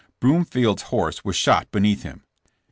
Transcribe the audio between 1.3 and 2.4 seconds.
shot beneath him.